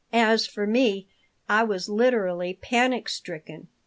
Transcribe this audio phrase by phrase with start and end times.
[0.13, 1.05] As for me,
[1.47, 3.67] I was literally panic stricken.